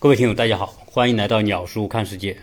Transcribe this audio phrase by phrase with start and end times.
[0.00, 2.36] 各位听友，大家好，欢迎来到鸟叔看世界。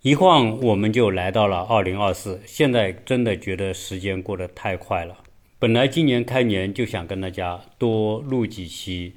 [0.00, 5.18] 一晃我们就来到了二零二四，现在真的觉得时间过得太快了。
[5.58, 9.12] 本来今年开年就想跟大家多录几期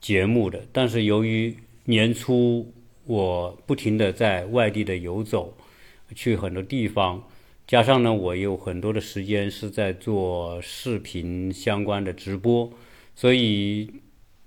[0.00, 2.74] 节目的，但是由于年初
[3.06, 5.56] 我不停的在外地的游走，
[6.16, 7.22] 去很多地方，
[7.64, 12.68] 加上呢我有很多的时间是在做视频相关的直播，
[13.14, 13.88] 所以。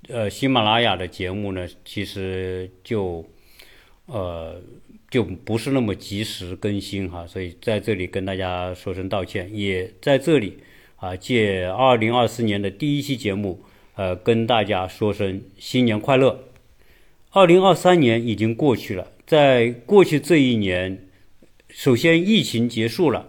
[0.09, 3.25] 呃，喜马拉雅的节目呢，其实就
[4.05, 4.61] 呃
[5.09, 10.57] 就不是那么及时更新哈，所以在这里跟大家说声道歉，也在这里
[10.97, 13.63] 啊借二零二四年的第一期节目，
[13.95, 16.37] 呃跟大家说声新年快乐。
[17.31, 21.07] 二零二三年已经过去了，在过去这一年，
[21.69, 23.27] 首先疫情结束了，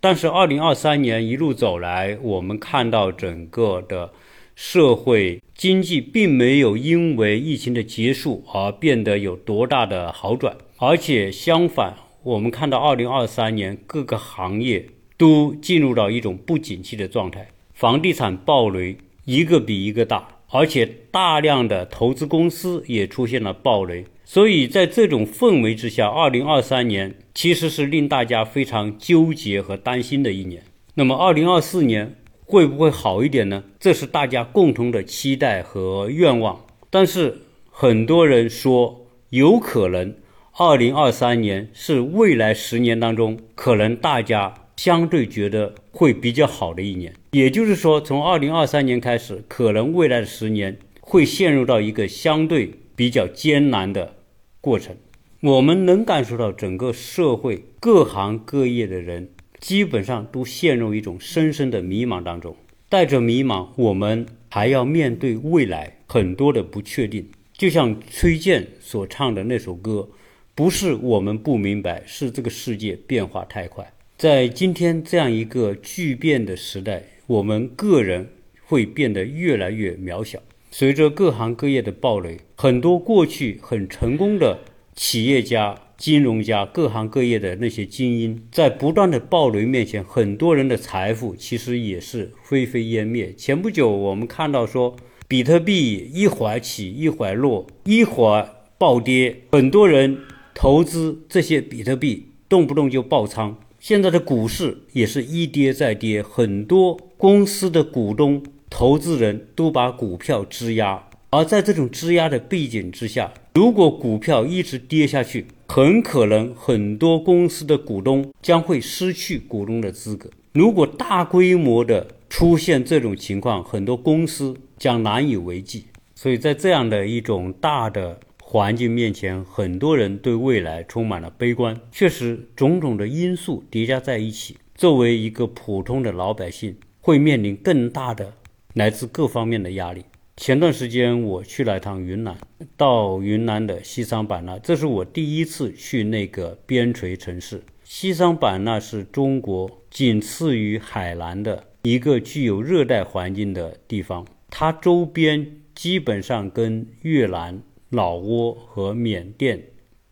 [0.00, 4.10] 但是二零二三年一路走来，我们看到整个的。
[4.56, 14.86] 社会经济并没有因为疫情的结束而变得有多大的好转，而且相反，我们看到二零二三年各个行业
[15.18, 30.62] 都进入到一种不景气的状态，房地产暴雷一个比一个大，而且大量的投资公司也出现了暴雷，所以在这种氛围之下，二零二三年其实是令大家非常纠结和担心的一年。
[30.94, 32.16] 那么，二零二四年。
[32.50, 33.62] 会不会好一点呢？
[33.78, 36.66] 这是大家共同的期待和愿望。
[36.90, 40.12] 但是很多人说，有可能
[40.56, 47.14] 二零二三年是未来十年当中可能大家相对觉得会比较好的一年。
[47.30, 54.16] 也就是说，从二零二三年开始，可能未来的十年会陷入到一个相对比较艰难的
[54.60, 54.96] 过程。
[55.42, 59.30] 我们能感受到整个社会各行各业的人。
[59.60, 62.56] 基本上都陷入一种深深的迷茫当中，
[62.88, 67.28] 带着迷茫，我们还要面对未来很多的不确定。
[67.52, 70.08] 就像崔健所唱的那首歌，
[70.54, 73.92] 不是我们不明白，是这个世界变化太快。
[74.16, 78.30] 在今天这样一个巨变的时代，我们个人
[78.64, 80.38] 会变得越来越渺小。
[80.70, 84.60] 随着各行各业的暴雷，很多过去很成功的
[84.94, 85.76] 企业家。
[86.00, 93.34] 金融家、各行各业的那些精英，在不断的暴雷面前，很多人的财富其实也是灰飞烟灭。
[93.34, 94.96] 前不久，我们看到说，
[95.28, 100.16] 比特币一会儿起，一会儿落，一会儿暴跌，很多人
[100.54, 103.58] 投资这些比特币，动不动就爆仓。
[103.78, 111.08] 现在的股市也是一跌再跌，很多公司的股东、投资人都把股票质押。
[111.32, 120.28] 而在这种质押的背景之下，如果股票一直跌下去，很可能很多公司的股东将会失去股东的资格。
[120.52, 125.84] 如果大规模的出现这种情况，很多公司将难以为继。
[126.16, 131.80] 所以在这样的一种大的环境面前，很多人对未来充满了悲观。
[131.92, 138.32] 确实，种种的因素叠加在一起，作为一个普通的老百姓，会面临更大的
[138.74, 140.02] 来自各方面的压力。
[140.36, 142.36] 前段时间我去了一趟云南，
[142.76, 147.62] 到云南的西双版纳，这是我第一次去那个边陲城市。
[147.84, 159.62] 西双版纳是中国仅次于海南的一个具有热带环境的地方，它周边基本上跟越南、老挝和缅甸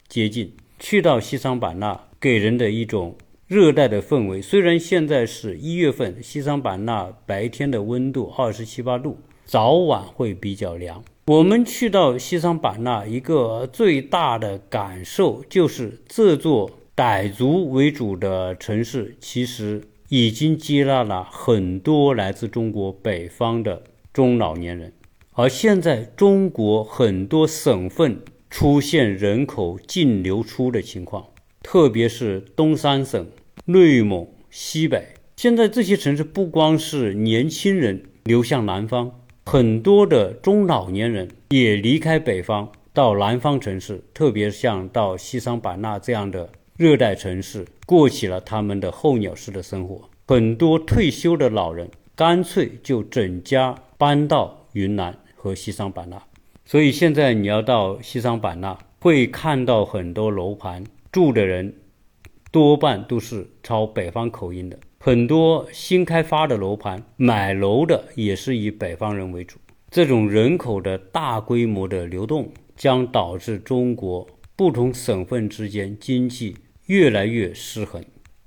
[0.08, 0.52] 接近。
[0.78, 4.42] 去到西双版纳，给人的一种热带的氛围。
[4.42, 9.18] 虽然现在是一月份，西双版纳白天的温度二十七八度。
[9.48, 11.02] 早晚会比较凉。
[11.24, 24.92] 我们去到西双版纳，一个最大的感受就是这座傣族为主的城市，其实已经接纳了很多来自中国北方的中老年人。
[25.32, 28.20] 而现在，中国很多省份
[28.50, 31.24] 出现人口净流出的情况，
[31.62, 33.26] 特别是东三省、
[33.64, 35.14] 内蒙、西北。
[35.36, 39.12] 现在这些城市不光是年轻人流向南方。
[39.50, 50.06] 很多的中老年人也离开北方到南方城市，特别像到西双版纳这样的热带城市，过起了他们的候鸟式的生活。
[50.26, 56.22] 很多退休的老人干脆就整家搬到云南和西双版纳。
[56.66, 61.74] 所以现在你要到西双版纳，会看到很多楼盘住的人
[62.52, 64.78] 多半都是操北方口音的。
[65.00, 69.56] 很多新开发的楼盘，买楼的也是以北方人为主。
[69.90, 76.56] 这种人口的大规模的流动，将导致中国不同省份之间经济
[76.86, 78.04] 越来越失衡。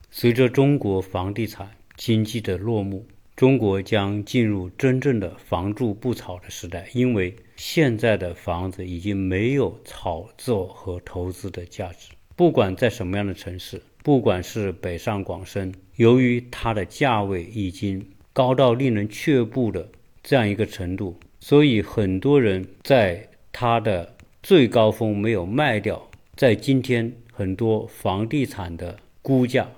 [0.10, 3.08] 随着中国房地产经济的落幕，
[3.38, 6.86] 中国将进入真正的“房住不炒”的时代。
[6.94, 12.10] 因为现在的房子已经没有炒作和投资的价值。
[12.36, 19.88] 不管在什么样的城市，不管是北上广深，由于它的价位已经高到令人却步的
[20.24, 26.02] 这样一个程度，所以很多人在它的最高峰没有卖掉。
[26.36, 29.70] 在今天，很多房地产的估价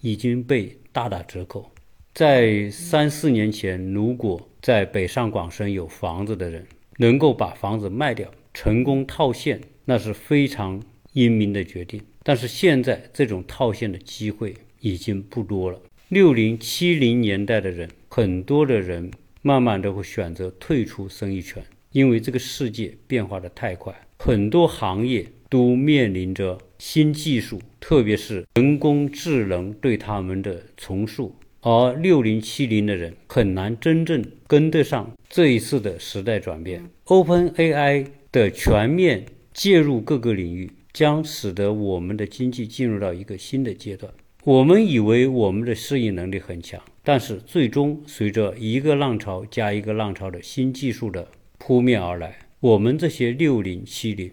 [0.00, 1.68] 已经被大打折扣。
[2.14, 6.64] 在三四年前，如果在北上广深有房子的人
[6.98, 10.80] 能够把房子卖掉，成功套现，那是非常
[11.12, 12.00] 英明的决定。
[12.22, 15.80] 但是现在这种套现的机会已经不多了。
[16.08, 19.10] 六零七零年代的人，很多的人
[19.42, 21.62] 慢慢的会选择退出生意圈，
[21.92, 25.26] 因为这个世界变化的太快，很多行业。
[25.52, 36.88] 都面临着新技术，特别是人工智能对他们的重塑，而六零七零的人很难真正跟得上这一次的时代转变。
[37.04, 44.12] Open AI 的全面介入各个领域，将使得我们的经济进入到一个新的阶段。
[44.44, 51.28] 我们以为我们的适应能力很强，但是最终随着一个浪潮加一个浪潮的新技术的
[51.58, 54.30] 扑面而来，我们这些六零七零。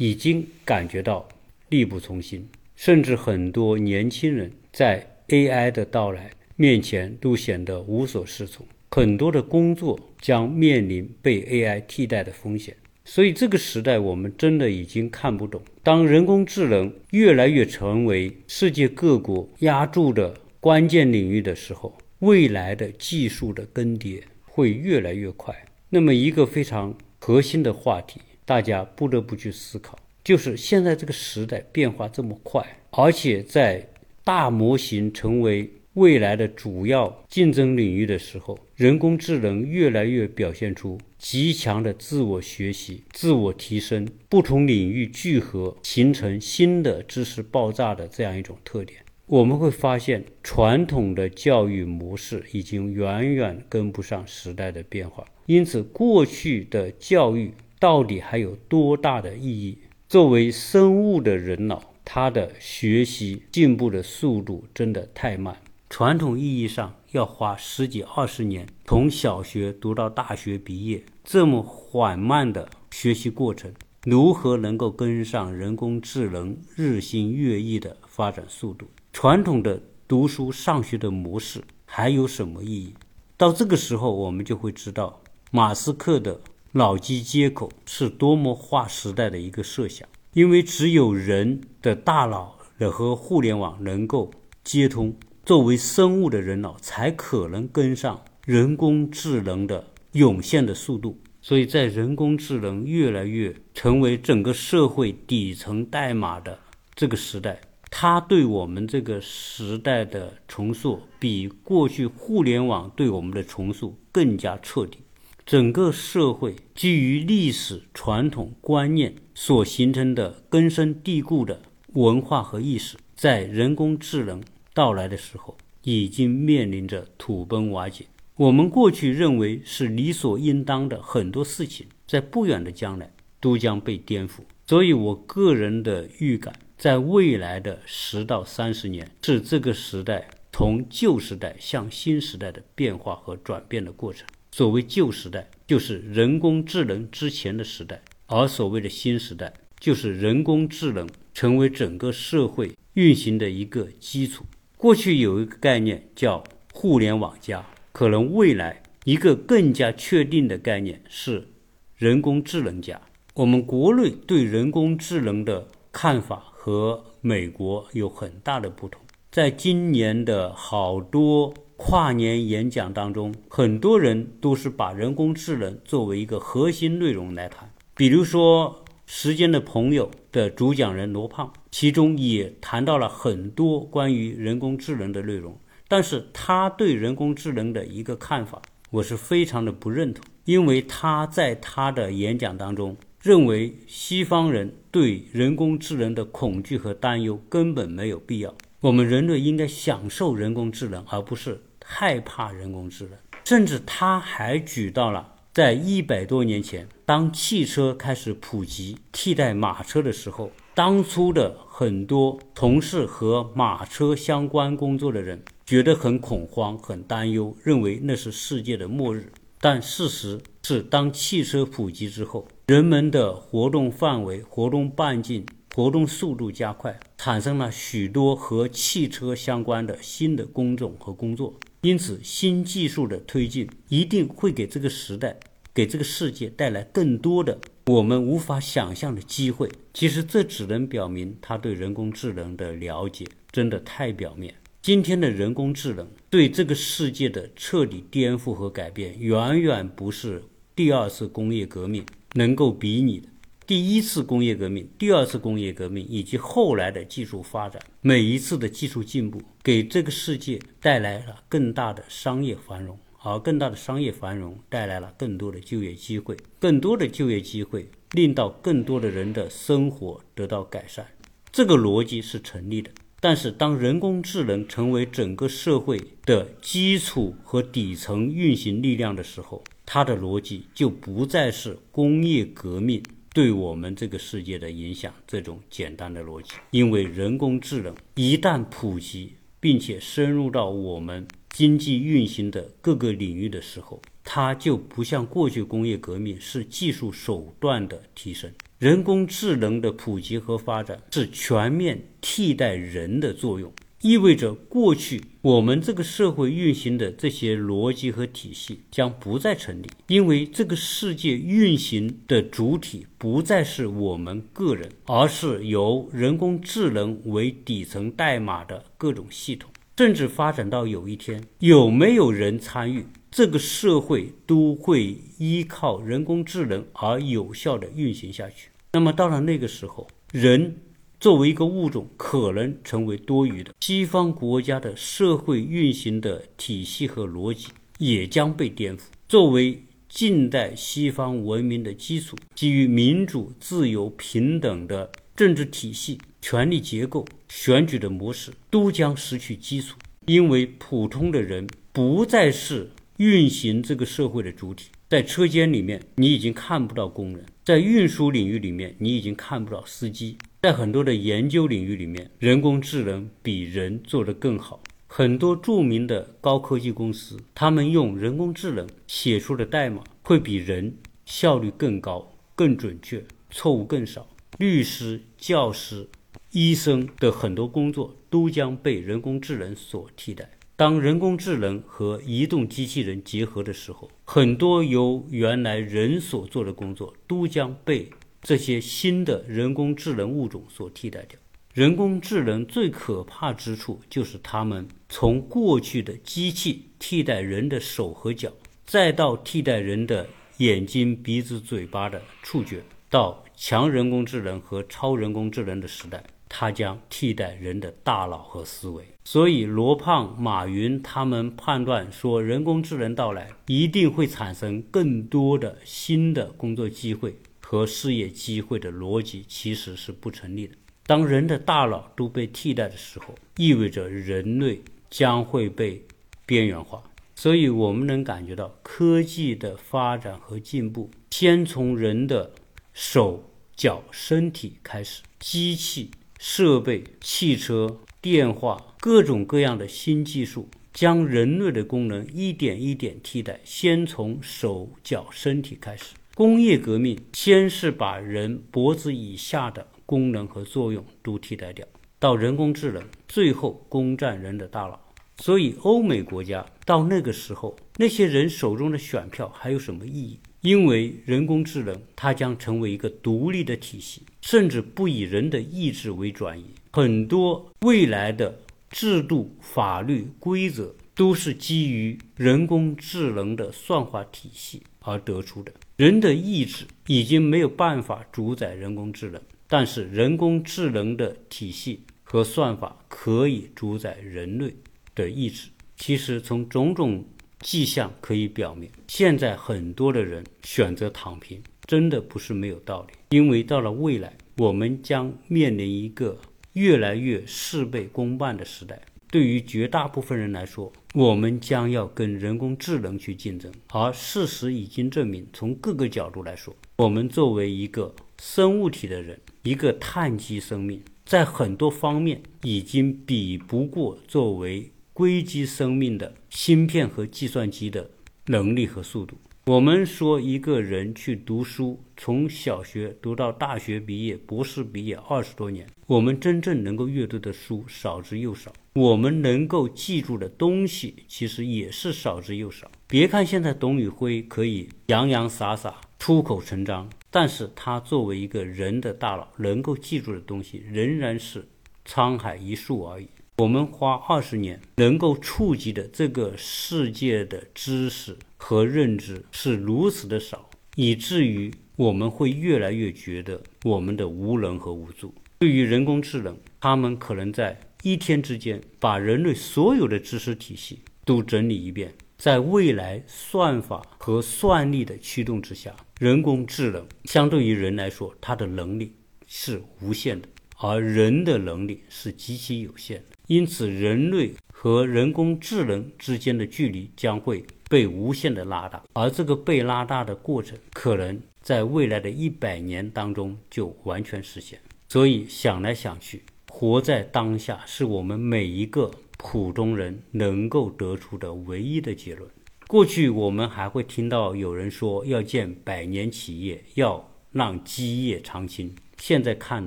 [0.00, 1.28] 已经感觉到
[1.70, 12.76] 力不从心，甚至很多年轻人在 AI 的到来面前都显得无所适从，很多的工作将面临被 AI 替代的风险。
[13.08, 15.62] 所以这个时代我们真的已经看不懂。
[15.82, 25.56] 当人工智能越来越成为世界各国压住的关键领域的时候，未来的技术的更迭会越来越快。
[25.88, 28.20] 那么一个非常核心的话题。
[28.44, 33.86] 大家不得不去思考，就是现在这个时代变化这么快，而且在
[34.24, 49.00] 大模型成为未来的主要竞争领域的时候，人工智能越来越表现出极强的自我学习、自我提升、不同领域聚合形成新的知识爆炸的这样一种特点。
[49.26, 57.52] 我们会发现，传统的教育模式已经远远跟不上时代的变化，因此过去的教育。
[57.80, 59.78] 到底还有多大的意义？
[60.08, 65.56] 作为生物的人脑，它的学习进步的速度真的太慢。
[65.90, 73.72] 传统意义上要花十几二十年，从小学读到大学毕业，这么缓慢的学习过程，
[74.04, 78.86] 如何能够跟上人工智能日新月异的发展速度？
[79.12, 82.94] 传统的读书上学的模式还有什么意义？
[83.36, 85.20] 到这个时候，我们就会知道
[85.50, 86.40] 马斯克的。
[86.72, 92.58] 脑机接口是多么划时代的一个设想，因为只有人的大脑
[92.92, 94.30] 和互联网能够
[94.62, 95.16] 接通，
[95.48, 101.18] 作为生物的人脑才可能跟上人工智能的涌现的速度。
[101.40, 106.58] 所以在人工智能越来越成为整个社会底层代码的
[106.94, 107.58] 这个时代，
[107.90, 114.98] 它对我们这个时代的重塑，比过去互联网对我们的重塑更加彻底。
[115.46, 121.62] 整个社会基于历史传统观念所形成的根深蒂固的
[121.94, 124.42] 文化和意识，在人工智能
[124.74, 128.06] 到来的时候，已经面临着土崩瓦解。
[128.36, 134.42] 我们过去认为是理所应当的很多事情，在不远的将来都将被颠覆。
[134.66, 144.26] 所以，我个人的预感，在未来的十到三十年，是这个时代从旧时代向新时代的变化和转变的过程。
[144.52, 147.96] 所谓旧时代，就是人工智能之前的时代；
[148.26, 154.44] 而所谓的新时代，就是人工智能成为整个社会运行的一个基础。
[154.78, 156.42] 过去有一个概念叫
[156.72, 161.48] “互联网加”，可能未来一个更加确定的概念是
[161.98, 163.00] “人工智能加”。
[163.34, 169.02] 我们国内对人工智能的看法和美国有很大的不同。
[169.30, 171.52] 在今年的好多。
[171.80, 177.72] 跨年演讲当中，很多人都是把人工智能作为一个核心内容来谈。
[177.94, 185.58] 比如说，《时间的朋友》的主讲人罗胖，其中也谈到了很多关于人工智能的内容。
[185.88, 188.60] 但是他对人工智能的一个看法，
[188.90, 198.54] 我是非常的不认同，因为他在他的演讲当中认为，西方人对人工智能的恐惧和担忧根本没有必要。
[198.80, 201.62] 我们人类应该享受人工智能，而不是。
[201.90, 203.14] 害怕人工智能，
[203.46, 219.32] 甚至他还举到了在一百多年前，当汽车开始普及替代马车的时候，当初的很多从事和马车相关工作的人觉得很恐慌、很担忧，认为那是世界的末日。
[219.60, 225.44] 但事实是，当汽车普及之后，人们的活动范围、活动半径、
[225.74, 231.54] 活动速度加快，产生了许多和汽车相关的新的工种和工作。
[231.80, 235.40] 因此，新技术的推进一定会给这个时代、
[235.78, 237.56] 给这个世界带来更多的
[237.86, 239.70] 我们无法想象的机会。
[239.94, 244.52] 其实，这只能表明他对人工智能的了解真的太表面。
[244.82, 250.42] 今天的人工智能对这个世界的彻底颠覆和改变，远远不是
[250.74, 253.28] 第二次工业革命能够比拟的。
[253.64, 271.06] 第一次工业革命、第二次工业革命以及后来的技术发展，每一次的技术进步，给这个世界带来了更大的商业繁荣，而更大的商业繁荣带来了更多的就业机会，更多的就业机会令到更多的人的生活得到改善，
[271.50, 272.90] 这个逻辑是成立的。
[273.20, 283.02] 但是，当人工智能成为整个社会的基础和底层运行力量的时候，它的逻辑就不再是工业革命。
[283.34, 291.26] 对我们这个世界的影响，这种简单的逻辑，因为人工智能一旦普及，并且深入到我们
[291.58, 298.48] 经济运行的各个领域的时候，它就不像过去工业革命是技术手段的提升，
[298.78, 303.72] 人工智能的普及和发展是全面替代人的作用。
[304.02, 319.68] 意味着过去我们这个社会运行的这些逻辑和体系将不再成立，因为这个世界运行的主体不再是我们个人，而是由人工智能为底层代码的各种系统。
[319.98, 328.70] 甚至发展到有一天，有没有人参与，这个社会都会依靠人工智能而有效的运行下去。
[328.92, 330.76] 那么到了那个时候，人。
[331.18, 333.74] 作为一个物种，可能成为多余的。
[333.80, 337.66] 西方国家的社会运行的体系和逻辑
[337.98, 339.00] 也将被颠覆。
[339.28, 354.90] 作为近代西方文明的基础，基于民主、自由、平等的政治体系、权力结构、选举的模式，都将失去基础，因为普通的人不再是运行这个社会的主体。
[355.08, 360.36] 在车间里面，你已经看不到工人；在运输领域里面，你已经看不到司机。
[360.60, 364.82] 在很多的研究领域里面，人工智能比人做得更好。
[365.06, 374.28] 很多著名的高科技公司，他们用人工智能写出的代码会比人效率更高、更准确，错误更少。
[374.58, 376.06] 律师、教师、
[376.50, 380.50] 医生的很多工作都将被人工智能所替代。
[380.76, 388.10] 当人工智能和移动机器人结合的时候，很多由原来人所做的工作都将被。
[388.40, 391.36] 这些新的人工智能物种所替代掉。
[391.74, 398.52] 人工智能最可怕之处就是它们从过去的机器替代人的手和脚，
[398.86, 400.24] 再到替代人的
[400.58, 409.04] 眼睛、鼻子、嘴巴的触觉，到强人工智能和超人工智能的时代，它将替代人的大脑和思维。
[409.24, 417.36] 所以，罗胖、马云他们判断说，人工智能到来一定会产生更多的新的工作机会。
[417.60, 420.74] 和事业机会的逻辑其实是不成立的。
[421.04, 426.02] 当人的大脑都被替代的时候，意味着人类将会被
[426.46, 427.02] 边缘化。
[427.36, 432.52] 所以，我们能感觉到科技的发展和进步，先从人的
[432.94, 433.44] 手
[433.76, 443.60] 脚身体开始，机器设备、汽车、电话，各种各样的新技术将人类的功能一点一点替代。
[443.64, 446.14] 先从手脚身体开始。
[446.34, 451.84] 工业革命先是把人脖子以下的功能和作用都替代掉，
[452.20, 455.00] 到人工智能，最后攻占人的大脑。
[455.38, 460.38] 所以，欧美国家到那个时候，那些人手中的选票还有什么意义？
[460.60, 466.64] 因为人工智能它将成为一个独立的体系，甚至不以人的意志为转移。
[466.92, 468.58] 很多未来的
[468.90, 475.72] 制度、法律规则都是基于人工智能的算法体系而得出的。
[475.96, 484.74] 人的意志已经没有办法主宰人工智能，但是人工智能的体系和算法可以主宰人类
[485.14, 485.68] 的意志。
[485.96, 487.24] 其实，从种种
[487.58, 493.17] 迹象可以表明，现在很多的人选择躺平，真的不是没有道理。
[493.30, 496.38] 因为到了未来，我们将面临一个
[496.72, 499.00] 越来越事倍功半的时代。
[499.30, 518.10] 对于绝大部分人来说，我们将要跟人工智能去竞争，而事实已经证明，从各个角度来说，我们作为一个生物体的人，一个碳基生命，在很多方面已经比不过作为硅基生命的芯片和计算机的
[518.46, 519.36] 能力和速度。
[519.68, 532.90] 我们说一个人去读书，从小学读到大学毕业、博士毕业二十多年，我们真正能够阅读的书少之又少，我们能够记住的东西其实也是少之又少。
[533.06, 541.68] 别看现在董宇辉可以洋洋洒洒、出口成章，但是他作为一个人的大脑，能够记住的东西仍然是
[542.06, 543.28] 沧海一粟而已。
[543.58, 555.34] 我们花二十年能够触及的这个世界的知识和认知是如此的少，以至于我们会越来越觉得我们的无能和无助。
[555.60, 562.12] 对于人工智能，他们可能在一天之间把人类所有的知识体系都整理一遍。
[562.36, 569.12] 在未来算法和算力的驱动之下，人工智能相对于人来说，它的能力
[569.48, 570.46] 是无限的，
[570.76, 573.36] 而人的能力是极其有限的。
[573.48, 584.78] 因此，人类和人工智能之间的距离将会被无限的拉大，而这个被拉大的过程，可能在未来的一百年当中就完全实现。
[585.08, 592.48] 所以，想来想去，活在当下是我们每一个普通人能够得出的唯一的结论。
[592.86, 598.94] 过去，我们还会听到有人说要建百年企业，要让基业长青。
[599.16, 599.86] 现在看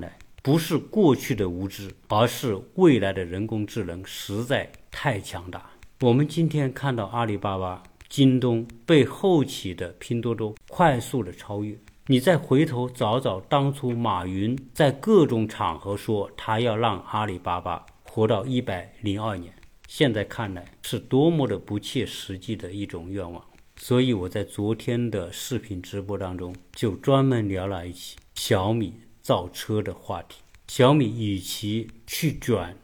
[0.00, 5.70] 来，不是过去的无知，而是未来的人工智能实在太强大。
[6.00, 7.82] 我们今天看到阿里巴巴、
[8.12, 11.74] 京东被后起的拼多多快速的超越，
[12.08, 19.50] 你再回头找找当初马云在各种场合说他要让阿里巴巴活到一百零二年，
[19.88, 23.42] 现在看来是多么的不切实际的一种愿望。
[23.76, 28.92] 所以我在昨天的视频直播当中就专门聊了一起小米。
[29.22, 32.76] 造车的话题，小米与其去转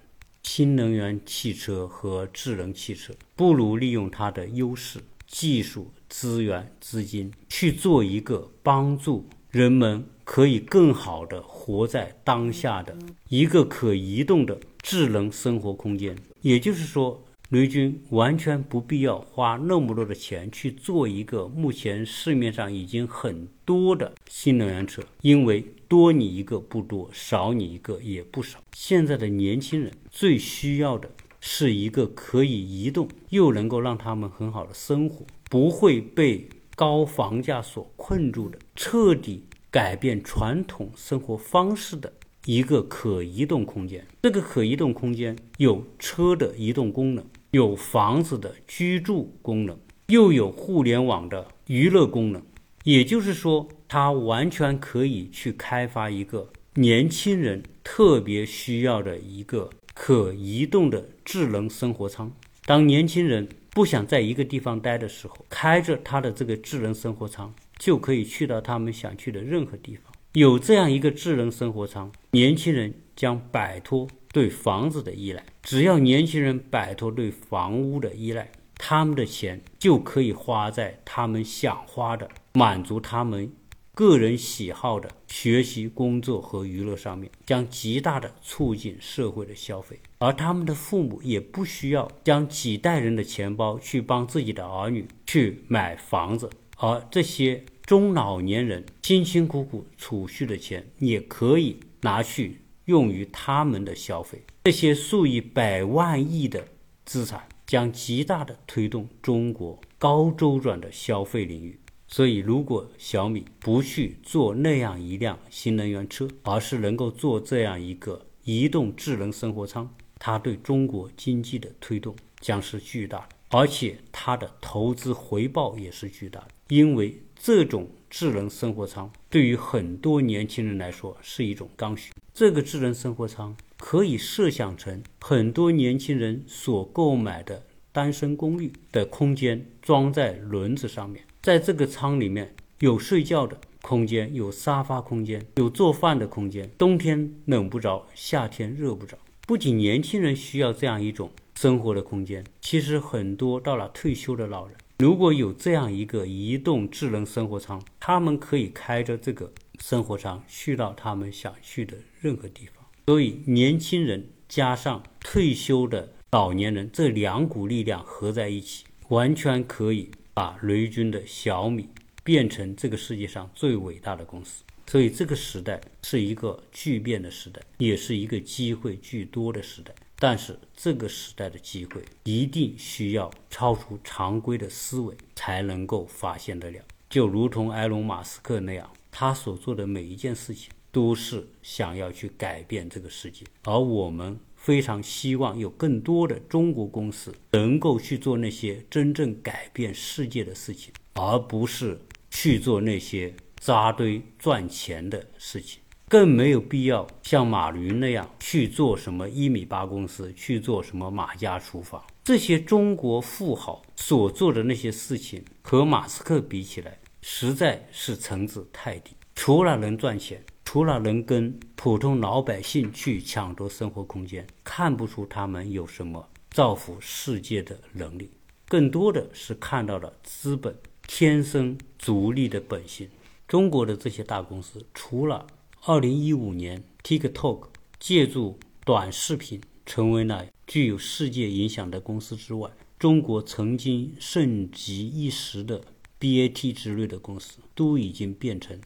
[0.45, 12.97] 新能源汽车和智能汽车，不如利用它的优势、技术、资源、资金，去做一个帮助人们可以更好的活在当下的
[13.29, 16.17] 一个可移动的智能生活空间。
[16.41, 17.23] 也就是说。
[17.51, 28.59] 雷军完全不必要花那么多的钱去做一个目前市面上已经很多的新能源车，因为多你一个不多，少你一个也不少。
[28.75, 42.12] 现在的年轻人最需要的是一个可以移动，又能够让他们很好的生活，不会被高房价所困住的，彻底改变传统生活方式的。
[42.46, 52.42] 一个可移动空间，这个可移动空间有车的移动功能，有房子的居住功能，又有互联网的娱乐功能。
[52.85, 59.68] 也就是说，它完全可以去开发一个年轻人特别需要的一个
[59.99, 62.33] 可移动的智能生活舱。
[62.65, 70.05] 当年轻人不想在一个地方待的时候，开着他的这个智能生活舱，就可以去到他们想去的任何地方。
[70.35, 75.45] 有这样一个智能生活舱，年轻人将摆脱对房子的依赖。
[75.63, 83.51] 只要年轻人摆脱对房屋的依赖，他们的钱就可以花在他们想花的、满足他们
[83.99, 89.99] 个人喜好的学习、工作和娱乐上面，将极大的促进社会的消费。
[90.19, 97.65] 而他们的父母也不需要将几代人的钱包去帮自己的儿女去买房子，而这些。
[97.83, 104.45] 中老年人辛辛苦苦储蓄的钱，也可以拿去用于他们的消费。
[104.65, 106.69] 这些数以百万亿的
[107.07, 111.81] 资产，将极大的推动中国高周转的消费领域。
[112.09, 127.23] 所以，如果小米不去做那样一辆新能源车，而是能够做这样一个移动智能生活舱，它对中国经济的推动将是巨大的，而且它的投资回报也是巨大的，因为。
[127.40, 132.12] 这种智能生活舱对于很多年轻人来说是一种刚需。
[132.35, 141.23] 这个智能生活舱可以设想成很多年轻人所购买的单身公寓的空间，装在轮子上面。
[141.49, 146.71] 在这个舱里面有睡觉的空间，有沙发空间，有做饭的空间。
[146.77, 149.17] 冬天冷不着，夏天热不着。
[149.47, 154.77] 不仅年轻人需要这样一种生活的空间，其实很多到了退休的老人。
[154.99, 162.85] 如果有这样一个移动智能生活舱，他们可以开着这个生活舱去到他们想去的任何地方。
[163.07, 171.88] 所以，年轻人加上退休的老年人这两股力量合在一起，完全可以把雷军的小米
[172.22, 174.62] 变成这个世界上最伟大的公司。
[174.87, 179.92] 所以，这个时代是一个巨变的时代，也是一个机会巨多的时代。
[180.16, 186.85] 但是这个时代的机会一定需要超出常规的思维才能够发现得了。
[187.11, 201.98] 就如同埃隆·马斯克那样，他所做的每一件事情都是想要去改变这个世界，而我们非常希望有更多的中国公司能够去做那些真正改变世界的事情，而不是
[202.31, 205.81] 去做那些扎堆赚钱的事情。
[206.07, 212.04] 更没有必要像马云那样去做什么一米八公司，去做什么马家厨房。
[212.22, 219.12] 这些中国富豪所做的那些事情，和马斯克比起来，实在是层次太低。
[219.35, 228.31] 除了能赚钱，除了能跟普通老百姓去抢夺生活空间，看不出他们有什么造福世界的能力。
[228.66, 230.76] 更多的是看到了资本
[231.07, 233.09] 天生逐利的本性。
[233.46, 235.46] 中国的这些大公司，除了
[235.87, 245.81] 二零一五年，TikTok 借助短视频成为了具有世界影响的公司之外，中国曾经盛极一时的
[246.20, 248.78] BAT 之类的公司，都已经变成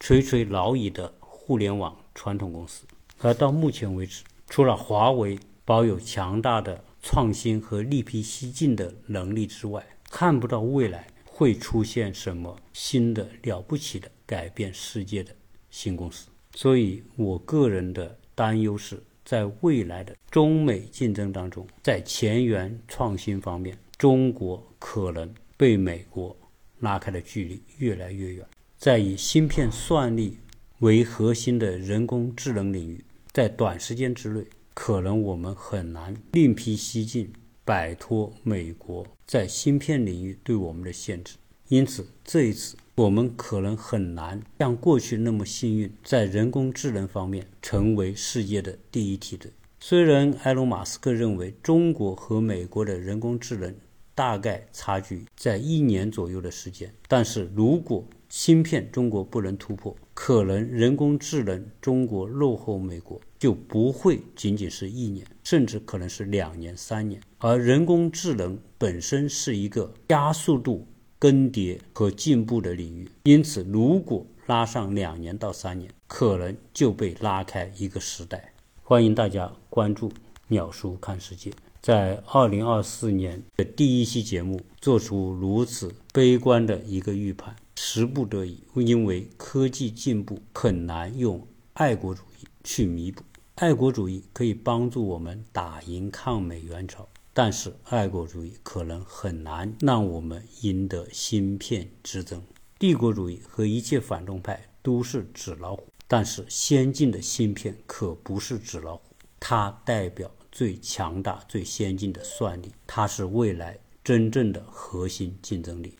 [0.00, 1.12] 垂垂老矣的
[1.46, 2.84] 互联网传统公司。
[3.20, 15.32] 而到目前为止，除了华为保有强大的创新和力辟蹊径的能力之外，看不到未来会出现什么新的了不起的改变世界的
[15.70, 16.26] 新公司。
[16.56, 26.36] 所以，我个人的担忧是，在未来的中美竞争当中，在前沿创新方面，中国可能被美国
[26.80, 28.44] 拉开的距离越来越远。
[28.76, 30.38] 在以芯片算力
[30.80, 37.32] 为核心的人工智能领域，在短时间之内，可能我们很难另辟蹊径，
[37.64, 41.36] 摆脱美国在芯片领域对我们的限制。
[41.68, 42.76] 因此，这一次。
[42.96, 49.52] 我们可能很难像过去那么幸运，在人工智能方面成为世界的第一梯队。
[49.80, 53.74] 虽然埃隆·马斯克认为中国和美国的人工智能
[54.14, 58.02] 大概差距在一年左右的时间，但是如果
[58.36, 67.18] 芯片中国不能突破，可能人工智能中国落后美国就不会仅仅是一年，甚至可能是两年、三年。
[67.38, 70.86] 而人工智能本身是一个加速度。
[71.18, 78.52] 更迭和进步的领域，因此，如果拉上两年到三年，可能就被拉开一个时代。
[78.82, 80.12] 欢迎大家关注
[80.48, 81.50] 鸟叔看世界。
[81.80, 93.22] 在二零二四年的第一期节目做出如此悲观的一个预判，时不得已，因为科技进步很难用爱国主义去弥补。
[93.56, 97.08] 爱国主义可以帮助我们打赢抗美援朝。
[97.32, 102.42] 但是，爱国主义可能很难让我们赢得芯片之争。
[102.78, 109.02] 帝国主义和一切反动派都是纸老虎，但是先进的芯片可不是纸老虎，
[109.38, 115.92] 它代表最强大、最先进的算力，它是未来真正的核心竞争力。